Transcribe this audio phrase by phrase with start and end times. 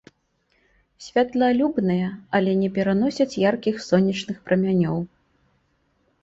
[1.07, 2.07] Святлалюбныя,
[2.39, 4.97] але не пераносяць яркіх сонечных прамянёў.